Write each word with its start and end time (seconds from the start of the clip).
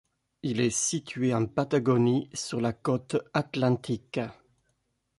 Il 0.41 0.61
est 0.61 0.75
situé 0.75 1.31
en 1.31 1.45
Patagonie, 1.45 2.27
sur 2.33 2.59
la 2.59 2.73
côte 2.73 3.17
atlantique. 3.35 4.19